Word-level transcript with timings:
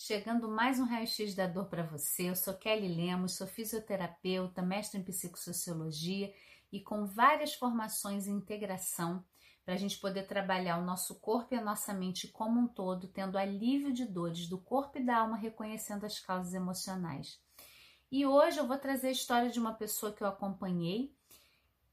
Chegando 0.00 0.48
mais 0.48 0.78
um 0.78 0.84
raio-x 0.84 1.34
da 1.34 1.48
dor 1.48 1.64
para 1.64 1.82
você. 1.82 2.30
Eu 2.30 2.36
sou 2.36 2.54
Kelly 2.54 2.86
Lemos, 2.86 3.36
sou 3.36 3.48
fisioterapeuta, 3.48 4.62
mestre 4.62 5.00
em 5.00 5.02
psicossociologia 5.02 6.32
e 6.70 6.80
com 6.80 7.04
várias 7.04 7.54
formações 7.54 8.28
em 8.28 8.36
integração 8.36 9.24
para 9.64 9.74
a 9.74 9.76
gente 9.76 9.98
poder 9.98 10.28
trabalhar 10.28 10.78
o 10.78 10.84
nosso 10.84 11.18
corpo 11.18 11.52
e 11.52 11.58
a 11.58 11.64
nossa 11.64 11.92
mente 11.92 12.28
como 12.28 12.60
um 12.60 12.68
todo, 12.68 13.08
tendo 13.08 13.36
alívio 13.36 13.92
de 13.92 14.04
dores 14.04 14.46
do 14.46 14.56
corpo 14.56 14.98
e 14.98 15.04
da 15.04 15.18
alma, 15.18 15.36
reconhecendo 15.36 16.06
as 16.06 16.20
causas 16.20 16.54
emocionais. 16.54 17.40
E 18.08 18.24
hoje 18.24 18.58
eu 18.58 18.68
vou 18.68 18.78
trazer 18.78 19.08
a 19.08 19.12
história 19.12 19.50
de 19.50 19.58
uma 19.58 19.74
pessoa 19.74 20.12
que 20.12 20.22
eu 20.22 20.28
acompanhei 20.28 21.12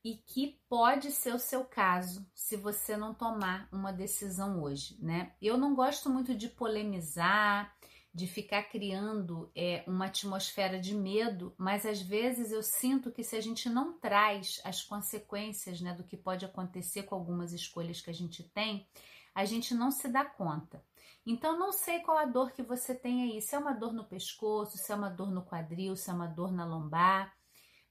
e 0.04 0.18
que 0.18 0.62
pode 0.70 1.12
ser 1.12 1.34
o 1.34 1.40
seu 1.40 1.66
caso 1.66 2.30
se 2.36 2.56
você 2.56 2.96
não 2.96 3.16
tomar 3.16 3.68
uma 3.72 3.92
decisão 3.92 4.62
hoje, 4.62 4.96
né? 5.02 5.34
Eu 5.42 5.58
não 5.58 5.74
gosto 5.74 6.12
muito 6.12 6.36
de 6.36 6.48
polemizar, 6.48 7.76
de 8.16 8.28
ficar 8.28 8.64
criando 8.64 9.52
é, 9.54 9.84
uma 9.86 10.06
atmosfera 10.06 10.80
de 10.80 10.96
medo, 10.96 11.54
mas 11.58 11.86
às 11.86 12.02
vezes 12.02 12.50
eu 12.50 12.64
sinto 12.64 13.12
que 13.12 13.26
se 13.26 13.36
a 13.36 13.42
gente 13.42 13.68
não 13.68 14.00
traz 14.00 14.62
as 14.64 14.82
consequências 14.82 15.82
né, 15.82 15.94
do 15.94 16.06
que 16.06 16.16
pode 16.16 16.46
acontecer 16.46 17.04
com 17.04 17.14
algumas 17.14 17.52
escolhas 17.52 18.00
que 18.00 18.10
a 18.10 18.14
gente 18.14 18.42
tem, 18.42 18.88
a 19.36 19.44
gente 19.44 19.74
não 19.74 19.92
se 19.92 20.08
dá 20.08 20.24
conta. 20.24 20.82
Então, 21.26 21.60
não 21.60 21.74
sei 21.74 22.00
qual 22.00 22.18
a 22.18 22.24
dor 22.24 22.54
que 22.54 22.64
você 22.64 22.96
tem 22.96 23.24
aí, 23.24 23.42
se 23.42 23.54
é 23.54 23.60
uma 23.60 23.74
dor 23.74 23.92
no 23.92 24.06
pescoço, 24.06 24.78
se 24.78 24.94
é 24.94 24.96
uma 24.96 25.10
dor 25.10 25.30
no 25.30 25.44
quadril, 25.44 25.98
se 25.98 26.10
é 26.10 26.14
uma 26.14 26.28
dor 26.28 26.54
na 26.54 26.64
lombar, 26.64 27.36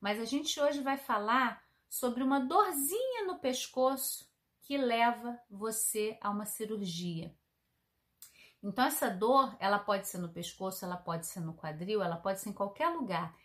mas 0.00 0.18
a 0.18 0.24
gente 0.24 0.58
hoje 0.58 0.80
vai 0.80 0.96
falar 0.96 1.62
sobre 1.86 2.22
uma 2.22 2.40
dorzinha 2.40 3.26
no 3.26 3.40
pescoço 3.40 4.26
que 4.62 4.78
leva 4.78 5.38
você 5.50 6.16
a 6.22 6.30
uma 6.30 6.46
cirurgia. 6.46 7.36
Então 8.64 8.86
essa 8.86 9.10
dor, 9.10 9.54
ela 9.60 9.78
pode 9.78 10.08
ser 10.08 10.16
no 10.16 10.30
pescoço, 10.30 10.86
ela 10.86 10.96
pode 10.96 11.26
ser 11.26 11.40
no 11.40 11.52
quadril, 11.52 12.02
ela 12.02 12.16
pode 12.16 12.40
ser 12.40 12.48
em 12.48 12.54
qualquer 12.54 12.88
lugar. 12.88 13.36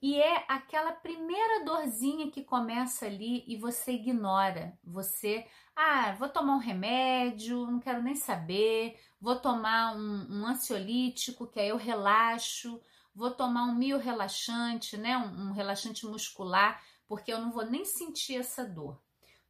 E 0.00 0.18
é 0.20 0.44
aquela 0.48 0.92
primeira 0.92 1.64
dorzinha 1.64 2.30
que 2.30 2.44
começa 2.44 3.04
ali 3.04 3.44
e 3.48 3.56
você 3.56 3.92
ignora. 3.92 4.78
Você, 4.84 5.44
ah, 5.74 6.12
vou 6.12 6.28
tomar 6.28 6.54
um 6.54 6.58
remédio, 6.58 7.66
não 7.66 7.80
quero 7.80 8.00
nem 8.00 8.14
saber, 8.14 8.98
vou 9.20 9.34
tomar 9.36 9.96
um, 9.96 10.26
um 10.30 10.46
ansiolítico, 10.46 11.48
que 11.48 11.58
aí 11.58 11.68
eu 11.70 11.76
relaxo, 11.76 12.80
vou 13.12 13.32
tomar 13.32 13.64
um 13.64 13.74
mio 13.74 13.98
relaxante, 13.98 14.96
né? 14.96 15.18
Um, 15.18 15.48
um 15.48 15.52
relaxante 15.52 16.06
muscular, 16.06 16.80
porque 17.08 17.32
eu 17.32 17.40
não 17.40 17.50
vou 17.50 17.66
nem 17.66 17.84
sentir 17.84 18.36
essa 18.36 18.64
dor. 18.64 19.02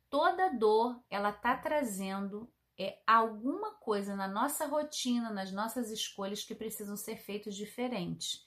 Toda 0.08 0.48
dor, 0.48 0.98
ela 1.10 1.30
tá 1.30 1.54
trazendo 1.56 2.50
é 2.80 2.98
alguma 3.06 3.72
coisa 3.74 4.16
na 4.16 4.26
nossa 4.26 4.66
rotina, 4.66 5.28
nas 5.28 5.52
nossas 5.52 5.90
escolhas 5.90 6.42
que 6.42 6.54
precisam 6.54 6.96
ser 6.96 7.16
feitos 7.16 7.54
diferentes. 7.54 8.46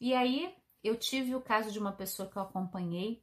E 0.00 0.14
aí 0.14 0.54
eu 0.84 0.96
tive 0.96 1.34
o 1.34 1.40
caso 1.40 1.72
de 1.72 1.80
uma 1.80 1.90
pessoa 1.90 2.30
que 2.30 2.36
eu 2.36 2.42
acompanhei, 2.42 3.20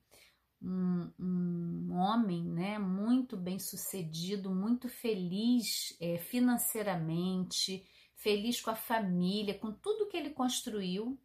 um, 0.61 1.09
um 1.17 1.93
homem, 1.93 2.43
né, 2.43 2.77
muito 2.77 3.37
bem 3.37 3.57
sucedido, 3.57 4.53
muito 4.53 4.89
feliz 4.89 5.95
é, 6.01 6.17
financeiramente, 6.17 7.87
feliz 8.15 8.59
com 8.59 8.69
a 8.69 8.75
família, 8.75 9.57
com 9.57 9.71
tudo 9.71 10.07
que 10.07 10.17
ele 10.17 10.31
construiu. 10.31 11.17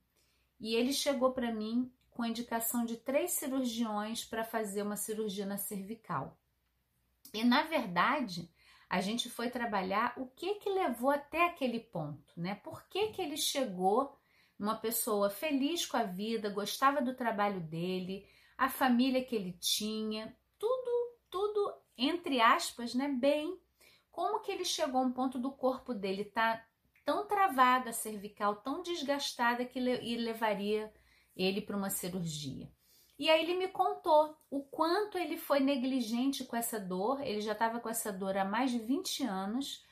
E 0.61 0.77
ele 0.77 0.93
chegou 0.93 1.33
para 1.33 1.53
mim 1.53 1.93
com 2.13 2.23
a 2.23 2.29
indicação 2.29 2.85
de 2.85 2.97
três 2.97 3.33
cirurgiões 3.33 4.25
para 4.25 4.45
fazer 4.45 4.83
uma 4.83 4.97
cirurgia 4.97 5.45
na 5.45 5.59
cervical. 5.59 6.39
E 7.33 7.43
na 7.43 7.65
verdade, 7.65 8.49
a 8.95 9.01
gente 9.01 9.29
foi 9.29 9.51
trabalhar 9.51 10.15
o 10.17 10.25
que 10.25 10.55
que 10.55 10.71
levou 10.71 11.11
até 11.11 11.47
aquele 11.47 11.81
ponto, 11.81 12.33
né? 12.37 12.55
Por 12.55 12.89
que 12.89 13.09
que 13.09 13.21
ele 13.21 13.37
chegou 13.37 14.17
uma 14.57 14.77
pessoa 14.77 15.29
feliz 15.29 15.85
com 15.85 15.97
a 15.97 16.05
vida, 16.05 16.49
gostava 16.49 17.03
do 17.03 17.13
trabalho 17.13 17.61
dele, 17.61 18.25
a 18.57 18.69
família 18.69 19.25
que 19.25 19.35
ele 19.35 19.53
tinha, 19.55 20.33
tudo, 20.57 21.19
tudo 21.29 21.75
entre 21.99 22.41
aspas, 22.41 22.95
né, 22.95 23.09
bem. 23.09 23.61
Como 24.13 24.39
que 24.39 24.53
ele 24.53 24.65
chegou 24.65 25.01
a 25.01 25.05
um 25.05 25.11
ponto 25.11 25.41
do 25.41 25.51
corpo 25.51 25.93
dele 25.93 26.27
tá 26.27 26.65
tão 27.05 27.27
travada, 27.27 27.93
cervical 27.93 28.63
tão 28.63 28.81
desgastada 28.81 29.65
que 29.65 29.81
le 29.81 30.19
levaria 30.19 30.95
ele 31.35 31.61
para 31.61 31.77
uma 31.77 31.91
cirurgia? 31.91 32.71
E 33.19 33.31
aí 33.31 33.43
ele 33.43 33.55
me 33.55 33.69
contou 33.69 34.37
o 34.51 34.63
quanto 34.65 35.17
ele 35.17 35.37
foi 35.37 35.61
negligente 35.61 36.45
com 36.45 36.57
essa 36.57 36.81
dor. 36.81 37.21
Ele 37.21 37.41
já 37.41 37.53
estava 37.53 37.79
com 37.81 37.89
essa 37.89 38.13
dor 38.13 38.37
há 38.37 38.45
mais 38.45 38.71
de 38.71 38.79
20 38.79 39.23
anos. 39.25 39.85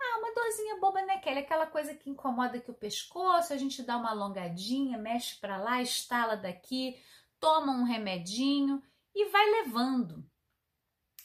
Ah, 0.00 0.18
uma 0.18 0.34
dorzinha 0.34 0.80
boba, 0.80 1.02
né, 1.02 1.18
Kelly? 1.18 1.40
Aquela 1.40 1.66
coisa 1.66 1.94
que 1.94 2.08
incomoda 2.08 2.56
aqui 2.56 2.70
o 2.70 2.74
pescoço, 2.74 3.52
a 3.52 3.56
gente 3.58 3.82
dá 3.82 3.98
uma 3.98 4.10
alongadinha, 4.10 4.96
mexe 4.96 5.38
para 5.38 5.58
lá, 5.58 5.82
estala 5.82 6.36
daqui, 6.36 6.98
toma 7.38 7.72
um 7.72 7.84
remedinho 7.84 8.82
e 9.14 9.26
vai 9.26 9.44
levando. 9.62 10.24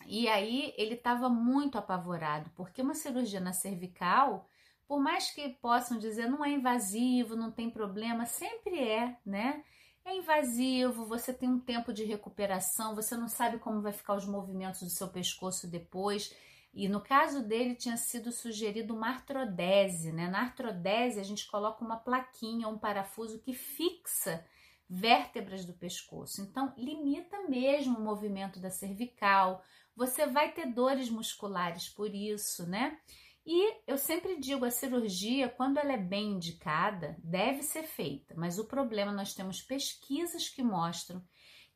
E 0.06 0.28
aí 0.28 0.74
ele 0.78 0.96
estava 0.96 1.30
muito 1.30 1.78
apavorado, 1.78 2.52
porque 2.56 2.82
uma 2.82 2.94
cirurgia 2.94 3.40
na 3.40 3.54
cervical, 3.54 4.48
por 4.88 5.00
mais 5.00 5.32
que 5.32 5.50
possam 5.62 5.98
dizer 5.98 6.30
não 6.30 6.44
é 6.44 6.50
invasivo, 6.52 7.36
não 7.36 7.52
tem 7.52 7.70
problema, 7.70 8.26
sempre 8.26 8.78
é, 8.78 9.18
né? 9.26 9.64
É 10.06 10.16
invasivo, 10.16 11.06
você 11.06 11.34
tem 11.34 11.50
um 11.50 11.60
tempo 11.60 11.92
de 11.92 12.04
recuperação, 12.04 12.96
você 12.96 13.18
não 13.18 13.28
sabe 13.28 13.58
como 13.58 13.82
vai 13.82 13.92
ficar 13.92 14.16
os 14.16 14.26
movimentos 14.26 14.82
do 14.82 14.90
seu 14.90 15.08
pescoço 15.08 15.68
depois. 15.68 16.34
E 16.74 16.88
no 16.88 17.02
caso 17.02 17.42
dele 17.42 17.74
tinha 17.74 17.98
sido 17.98 18.32
sugerido 18.32 18.94
uma 18.94 19.08
artrodese, 19.08 20.12
né? 20.12 20.28
Na 20.28 20.42
artrodese 20.42 21.20
a 21.20 21.24
gente 21.24 21.48
coloca 21.48 21.84
uma 21.84 21.98
plaquinha, 21.98 22.68
um 22.68 22.78
parafuso 22.78 23.40
que 23.40 23.54
fixa 23.54 24.46
vértebras 24.88 25.66
do 25.66 25.74
pescoço. 25.74 26.42
Então 26.42 26.74
limita 26.78 27.48
mesmo 27.48 27.98
o 27.98 28.04
movimento 28.04 28.60
da 28.60 28.70
cervical. 28.70 29.64
Você 29.96 30.28
vai 30.28 30.52
ter 30.52 30.68
dores 30.68 31.10
musculares 31.10 31.90
por 31.90 32.14
isso, 32.14 32.68
né? 32.68 33.00
E 33.46 33.82
eu 33.86 33.98
sempre 33.98 34.40
digo, 34.40 34.66
a 34.66 34.72
cirurgia, 34.72 35.48
quando 35.48 35.78
ela 35.78 35.94
é 35.94 35.98
bem 35.98 36.32
indicada, 36.32 37.16
deve 37.24 37.62
ser 37.62 37.84
feita, 37.84 38.34
mas 38.36 38.58
o 38.58 38.66
problema 38.66 39.12
nós 39.12 39.36
temos 39.36 39.62
pesquisas 39.62 40.50
que 40.50 40.64
mostram 40.64 41.24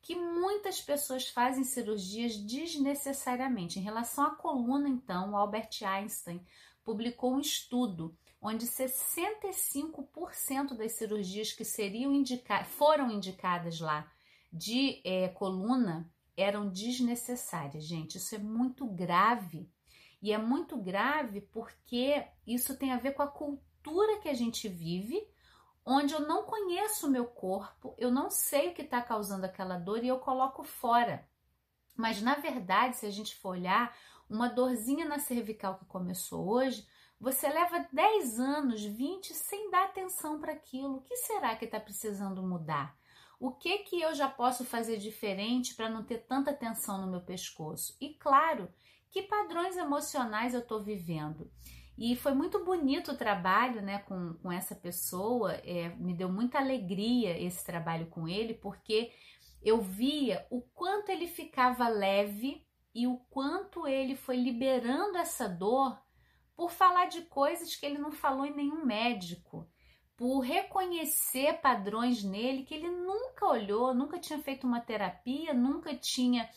que 0.01 0.15
muitas 0.15 0.81
pessoas 0.81 1.27
fazem 1.27 1.63
cirurgias 1.63 2.35
desnecessariamente. 2.37 3.77
Em 3.77 3.83
relação 3.83 4.25
à 4.25 4.35
coluna, 4.35 4.89
então, 4.89 5.31
o 5.31 5.35
Albert 5.35 5.69
Einstein 5.83 6.43
publicou 6.83 7.33
um 7.33 7.39
estudo 7.39 8.17
onde 8.41 8.65
65% 8.65 10.75
das 10.75 10.93
cirurgias 10.93 11.51
que 11.51 11.65
seriam 11.65 12.13
indica 12.13 12.63
foram 12.63 13.11
indicadas 13.11 13.79
lá 13.79 14.09
de 14.51 15.01
é, 15.03 15.27
coluna 15.27 16.11
eram 16.35 16.69
desnecessárias. 16.69 17.83
Gente, 17.83 18.17
isso 18.17 18.33
é 18.33 18.39
muito 18.39 18.87
grave 18.87 19.69
e 20.21 20.31
é 20.33 20.37
muito 20.37 20.77
grave 20.77 21.41
porque 21.41 22.25
isso 22.45 22.77
tem 22.77 22.91
a 22.91 22.97
ver 22.97 23.13
com 23.13 23.23
a 23.23 23.27
cultura 23.27 24.19
que 24.19 24.29
a 24.29 24.33
gente 24.33 24.67
vive, 24.67 25.25
onde 25.85 26.13
eu 26.13 26.21
não 26.21 26.43
conheço 26.43 27.07
o 27.07 27.09
meu 27.09 27.25
corpo, 27.25 27.95
eu 27.97 28.11
não 28.11 28.29
sei 28.29 28.69
o 28.69 28.73
que 28.73 28.81
está 28.81 29.01
causando 29.01 29.45
aquela 29.45 29.77
dor 29.77 30.03
e 30.03 30.07
eu 30.07 30.19
coloco 30.19 30.63
fora. 30.63 31.27
Mas 31.95 32.21
na 32.21 32.35
verdade, 32.35 32.97
se 32.97 33.05
a 33.05 33.11
gente 33.11 33.35
for 33.35 33.49
olhar, 33.49 33.95
uma 34.29 34.47
dorzinha 34.47 35.05
na 35.05 35.19
cervical 35.19 35.77
que 35.77 35.85
começou 35.85 36.47
hoje, 36.47 36.87
você 37.19 37.49
leva 37.49 37.87
10 37.91 38.39
anos, 38.39 38.83
20 38.83 39.33
sem 39.33 39.69
dar 39.69 39.85
atenção 39.85 40.39
para 40.39 40.53
aquilo. 40.53 40.97
O 40.97 41.01
que 41.01 41.17
será 41.17 41.55
que 41.55 41.65
está 41.65 41.79
precisando 41.79 42.41
mudar? 42.41 42.97
O 43.39 43.51
que 43.51 43.79
que 43.79 44.01
eu 44.01 44.13
já 44.13 44.29
posso 44.29 44.63
fazer 44.63 44.97
diferente 44.97 45.75
para 45.75 45.89
não 45.89 46.03
ter 46.03 46.19
tanta 46.19 46.53
tensão 46.53 47.01
no 47.01 47.11
meu 47.11 47.21
pescoço? 47.21 47.97
E 47.99 48.13
claro, 48.13 48.71
que 49.11 49.23
padrões 49.23 49.75
emocionais 49.77 50.53
eu 50.53 50.59
estou 50.59 50.83
vivendo. 50.83 51.51
E 51.97 52.15
foi 52.15 52.33
muito 52.33 52.63
bonito 52.63 53.11
o 53.11 53.17
trabalho 53.17 53.81
né, 53.81 53.99
com, 53.99 54.33
com 54.35 54.51
essa 54.51 54.73
pessoa, 54.73 55.53
é, 55.65 55.89
me 55.97 56.13
deu 56.13 56.29
muita 56.29 56.57
alegria 56.57 57.37
esse 57.37 57.65
trabalho 57.65 58.07
com 58.07 58.27
ele, 58.27 58.53
porque 58.53 59.11
eu 59.61 59.81
via 59.81 60.45
o 60.49 60.61
quanto 60.61 61.09
ele 61.09 61.27
ficava 61.27 61.89
leve 61.89 62.65
e 62.95 63.05
o 63.05 63.17
quanto 63.29 63.85
ele 63.85 64.15
foi 64.15 64.37
liberando 64.37 65.17
essa 65.17 65.47
dor 65.47 66.01
por 66.55 66.71
falar 66.71 67.07
de 67.07 67.21
coisas 67.23 67.75
que 67.75 67.85
ele 67.85 67.97
não 67.97 68.11
falou 68.11 68.45
em 68.45 68.55
nenhum 68.55 68.85
médico, 68.85 69.69
por 70.15 70.39
reconhecer 70.39 71.61
padrões 71.61 72.23
nele 72.23 72.63
que 72.63 72.73
ele 72.75 72.89
nunca 72.89 73.45
olhou, 73.45 73.93
nunca 73.93 74.19
tinha 74.19 74.39
feito 74.39 74.67
uma 74.67 74.81
terapia, 74.81 75.53
nunca 75.53 75.95
tinha 75.95 76.49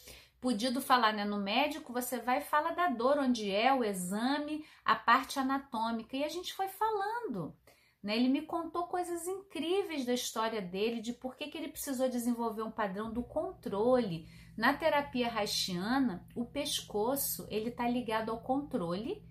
podido 0.43 0.81
falar 0.81 1.13
né, 1.13 1.25
no 1.25 1.39
médico, 1.39 1.93
você 1.93 2.19
vai 2.19 2.39
e 2.39 2.45
fala 2.45 2.73
da 2.73 2.89
dor, 2.89 3.17
onde 3.17 3.49
é 3.49 3.73
o 3.73 3.85
exame, 3.85 4.67
a 4.85 4.97
parte 4.97 5.39
anatômica. 5.39 6.17
E 6.17 6.25
a 6.25 6.29
gente 6.29 6.53
foi 6.53 6.67
falando. 6.67 7.57
Né? 8.03 8.17
Ele 8.17 8.29
me 8.29 8.43
contou 8.43 8.89
coisas 8.89 9.25
incríveis 9.29 10.05
da 10.05 10.13
história 10.13 10.61
dele, 10.61 11.01
de 11.01 11.13
por 11.13 11.37
que, 11.37 11.47
que 11.47 11.57
ele 11.57 11.69
precisou 11.69 12.09
desenvolver 12.09 12.63
um 12.63 12.73
padrão 12.73 13.13
do 13.13 13.23
controle. 13.23 14.29
Na 14.57 14.75
terapia 14.75 15.33
haitiana, 15.33 16.27
o 16.35 16.45
pescoço 16.45 17.47
ele 17.49 17.69
está 17.69 17.89
ligado 17.89 18.33
ao 18.33 18.41
controle, 18.41 19.25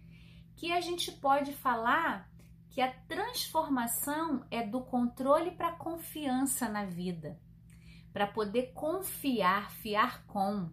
que 0.56 0.72
a 0.72 0.80
gente 0.80 1.12
pode 1.12 1.52
falar 1.52 2.31
que 2.69 2.80
a 2.80 2.90
transformação 2.90 4.46
é 4.50 4.66
do 4.66 4.80
controle 4.80 5.52
para 5.52 5.74
confiança 5.74 6.69
na 6.69 6.86
vida, 6.86 7.38
para 8.13 8.25
poder 8.25 8.72
confiar, 8.72 9.72
fiar 9.72 10.25
com, 10.25 10.72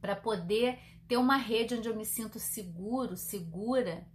para 0.00 0.16
poder 0.16 0.78
ter 1.08 1.16
uma 1.16 1.36
rede 1.36 1.74
onde 1.74 1.88
eu 1.88 1.96
me 1.96 2.04
sinto 2.04 2.38
seguro, 2.38 3.16
segura. 3.16 4.06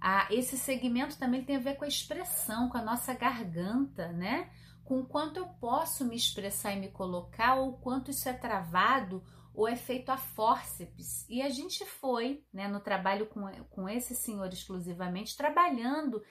Ah, 0.00 0.28
esse 0.30 0.58
segmento 0.58 1.18
também 1.18 1.44
tem 1.44 1.56
a 1.56 1.60
ver 1.60 1.76
com 1.76 1.84
a 1.84 1.88
expressão, 1.88 2.68
com 2.68 2.76
a 2.76 2.82
nossa 2.82 3.14
garganta, 3.14 4.12
né? 4.12 4.50
Com 4.84 5.04
quanto 5.04 5.38
eu 5.38 5.46
posso 5.46 6.04
me 6.04 6.14
expressar 6.14 6.72
e 6.72 6.80
me 6.80 6.88
colocar, 6.88 7.56
ou 7.56 7.78
quanto 7.78 8.10
isso 8.10 8.28
é 8.28 8.32
travado 8.32 9.24
ou 9.56 9.66
é 9.66 9.74
feito 9.74 10.10
a 10.10 10.18
fórceps. 10.18 11.26
E 11.30 11.40
a 11.40 11.48
gente 11.48 11.84
foi, 11.86 12.44
né, 12.52 12.68
no 12.68 12.78
trabalho 12.78 13.26
com, 13.26 13.50
com 13.70 13.88
esse 13.88 14.14
senhor 14.14 14.52
exclusivamente, 14.52 15.36
trabalhando 15.36 16.22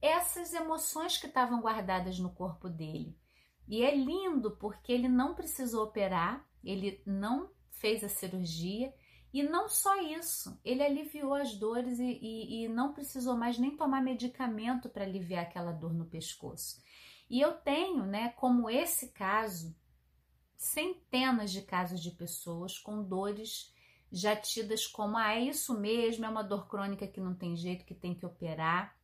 essas 0.00 0.54
emoções 0.54 1.18
que 1.18 1.26
estavam 1.26 1.60
guardadas 1.60 2.18
no 2.18 2.30
corpo 2.30 2.70
dele. 2.70 3.14
E 3.68 3.82
é 3.84 3.94
lindo 3.94 4.56
porque 4.56 4.92
ele 4.92 5.08
não 5.08 5.34
precisou 5.34 5.84
operar, 5.84 6.44
ele 6.64 7.02
não 7.04 7.50
fez 7.70 8.04
a 8.04 8.08
cirurgia 8.08 8.92
e 9.32 9.42
não 9.42 9.68
só 9.68 10.00
isso, 10.02 10.60
ele 10.64 10.82
aliviou 10.82 11.34
as 11.34 11.54
dores 11.54 11.98
e, 12.00 12.18
e, 12.20 12.64
e 12.64 12.68
não 12.68 12.92
precisou 12.92 13.36
mais 13.36 13.58
nem 13.58 13.76
tomar 13.76 14.02
medicamento 14.02 14.88
para 14.88 15.04
aliviar 15.04 15.44
aquela 15.44 15.72
dor 15.72 15.94
no 15.94 16.04
pescoço. 16.04 16.82
E 17.28 17.40
eu 17.40 17.52
tenho, 17.52 18.04
né, 18.04 18.30
como 18.30 18.68
esse 18.68 19.10
caso, 19.12 19.76
centenas 20.56 21.52
de 21.52 21.62
casos 21.62 22.02
de 22.02 22.10
pessoas 22.10 22.76
com 22.78 23.04
dores 23.04 23.72
já 24.12 24.34
tidas 24.34 24.86
como 24.86 25.16
ah, 25.16 25.34
é 25.34 25.40
isso 25.40 25.78
mesmo, 25.78 26.24
é 26.24 26.28
uma 26.28 26.42
dor 26.42 26.66
crônica 26.66 27.06
que 27.06 27.20
não 27.20 27.32
tem 27.32 27.56
jeito, 27.56 27.84
que 27.84 27.94
tem 27.94 28.12
que 28.12 28.26
operar, 28.26 28.96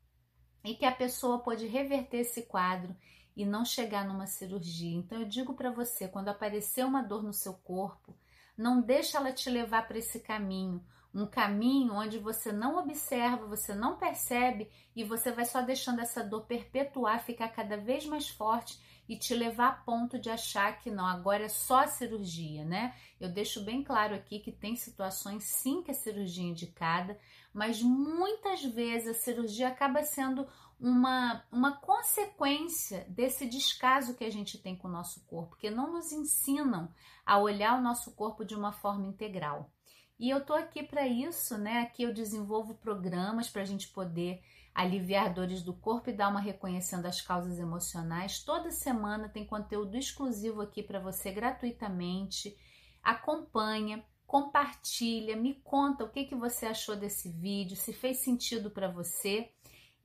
e 0.65 0.75
que 0.75 0.85
a 0.85 0.91
pessoa 0.91 1.39
pode 1.39 1.67
reverter 1.67 2.19
esse 2.19 2.43
quadro 2.43 2.97
e 3.37 3.45
não 3.45 3.65
chegar 3.65 4.05
numa 4.05 4.27
cirurgia. 4.27 4.97
Então 4.97 5.21
eu 5.21 5.29
digo 5.29 5.55
para 5.55 5.71
você, 5.71 6.09
quando 6.09 6.29
aparecer 6.29 6.85
uma 6.85 7.03
dor 7.03 7.23
no 7.23 7.33
seu 7.33 7.55
corpo, 7.55 8.17
não 8.57 8.81
deixa 8.81 9.19
ela 9.19 9.33
te 9.33 9.51
levar 9.51 9.87
para 9.87 9.99
esse 9.99 10.21
caminho, 10.21 10.83
um 11.15 11.27
caminho 11.27 11.95
onde 11.95 12.19
você 12.19 12.53
não 12.53 12.79
observa, 12.79 13.47
você 13.47 13.75
não 13.75 13.97
percebe 13.97 14.71
e 14.95 15.03
você 15.03 15.33
vai 15.33 15.45
só 15.45 15.63
deixando 15.63 16.01
essa 16.01 16.23
dor 16.23 16.43
perpetuar, 16.43 17.25
ficar 17.25 17.49
cada 17.49 17.77
vez 17.77 18.05
mais 18.07 18.29
forte 18.29 18.79
e 19.09 19.17
te 19.17 19.35
levar 19.35 19.69
a 19.69 19.73
ponto 19.73 20.19
de 20.19 20.29
achar 20.29 20.79
que 20.79 20.91
não, 20.91 21.07
agora 21.07 21.45
é 21.45 21.49
só 21.49 21.81
a 21.81 21.87
cirurgia, 21.87 22.65
né? 22.65 22.95
Eu 23.21 23.29
deixo 23.29 23.65
bem 23.65 23.83
claro 23.83 24.15
aqui 24.15 24.41
que 24.41 24.51
tem 24.51 24.75
situações 24.75 25.45
sim 25.45 25.83
que 25.83 25.91
a 25.91 25.95
cirurgia 25.95 26.45
é 26.45 26.49
indicada, 26.49 27.19
mas 27.55 27.81
muitas 27.81 28.65
vezes 28.65 29.09
a 29.09 29.15
cirurgia 29.15 29.69
acaba 29.69 30.03
sendo 30.03 30.47
uma, 30.79 31.45
uma 31.51 31.77
consequência 31.81 33.07
desse 33.09 33.47
descaso 33.47 34.15
que 34.15 34.25
a 34.25 34.31
gente 34.31 34.59
tem 34.59 34.77
com 34.77 34.89
o 34.89 34.91
nosso 34.91 35.25
corpo, 35.27 35.51
porque 35.51 35.71
não 35.71 35.93
nos 35.93 36.13
ensinam 36.13 36.93
a 37.25 37.39
olhar 37.39 37.79
o 37.79 37.83
nosso 37.83 38.15
corpo 38.15 38.45
de 38.45 38.55
uma 38.55 38.73
forma 38.73 39.07
integral. 39.07 39.71
E 40.19 40.31
eu 40.31 40.45
tô 40.45 40.55
aqui 40.55 40.83
para 40.83 41.07
isso, 41.07 41.59
né? 41.59 41.81
Aqui 41.81 42.03
eu 42.03 42.13
desenvolvo 42.13 42.75
programas 42.75 43.49
para 43.49 43.63
a 43.63 43.67
gente 43.67 43.89
poder 43.89 44.43
aliviar 44.75 45.33
dores 45.33 45.63
do 45.63 45.73
corpo 45.73 46.11
e 46.11 46.13
dar 46.13 46.29
uma 46.29 46.41
reconhecendo 46.41 47.07
as 47.07 47.21
causas 47.21 47.59
emocionais. 47.59 48.43
Toda 48.43 48.71
semana 48.71 49.29
tem 49.29 49.47
conteúdo 49.47 49.97
exclusivo 49.97 50.61
aqui 50.61 50.83
para 50.83 51.01
você 51.01 51.33
gratuitamente. 51.33 52.57
Acompanha, 53.03 54.05
compartilha, 54.27 55.37
me 55.37 55.55
conta 55.55 56.05
o 56.05 56.11
que, 56.11 56.25
que 56.25 56.35
você 56.35 56.67
achou 56.67 56.97
desse 56.97 57.31
vídeo, 57.31 57.77
se 57.77 57.93
fez 57.93 58.19
sentido 58.19 58.71
para 58.71 58.89
você. 58.89 59.51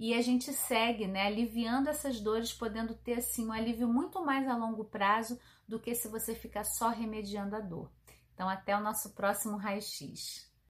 E 0.01 0.15
a 0.15 0.21
gente 0.23 0.51
segue, 0.51 1.05
né, 1.05 1.27
aliviando 1.27 1.87
essas 1.87 2.19
dores, 2.19 2.51
podendo 2.51 2.95
ter 2.95 3.19
assim 3.19 3.45
um 3.45 3.51
alívio 3.51 3.87
muito 3.87 4.19
mais 4.25 4.47
a 4.47 4.57
longo 4.57 4.83
prazo 4.83 5.39
do 5.67 5.79
que 5.79 5.93
se 5.93 6.07
você 6.07 6.33
ficar 6.33 6.63
só 6.63 6.89
remediando 6.89 7.55
a 7.55 7.59
dor. 7.59 7.87
Então 8.33 8.49
até 8.49 8.75
o 8.75 8.81
nosso 8.81 9.11
próximo 9.11 9.57
raio-x. 9.57 10.50